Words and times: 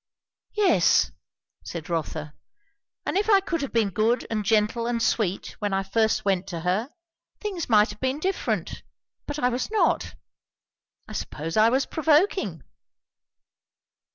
"Yes!" 0.55 1.11
said 1.63 1.87
Rotha; 1.87 2.33
"and 3.05 3.15
if 3.19 3.29
I 3.29 3.39
could 3.39 3.61
have 3.61 3.71
been 3.71 3.91
good 3.91 4.25
and 4.31 4.43
gentle 4.43 4.87
and 4.87 4.99
sweet 4.99 5.51
when 5.59 5.73
I 5.75 5.83
first 5.83 6.25
went 6.25 6.47
to 6.47 6.61
her, 6.61 6.89
things 7.39 7.69
might 7.69 7.91
have 7.91 7.99
been 7.99 8.17
different; 8.19 8.81
but 9.27 9.37
I 9.37 9.49
was 9.49 9.69
not. 9.69 10.15
I 11.07 11.13
suppose 11.13 11.55
I 11.55 11.69
was 11.69 11.85
provoking." 11.85 12.63